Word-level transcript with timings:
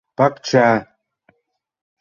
Пакча. 0.17 0.65